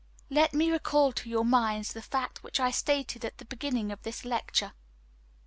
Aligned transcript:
Let 0.31 0.55
me 0.55 0.71
recall 0.71 1.11
to 1.11 1.29
your 1.29 1.45
minds 1.45 1.93
the 1.93 2.01
fact 2.01 2.41
which 2.41 2.59
I 2.59 2.71
stated 2.71 3.23
at 3.23 3.37
the 3.37 3.45
beginning 3.45 3.91
of 3.91 4.01
this 4.01 4.25
lecture. 4.25 4.73